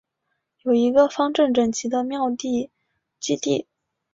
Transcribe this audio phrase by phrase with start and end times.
[0.63, 2.71] 有一个方正整齐的庙区
[3.19, 3.67] 基地。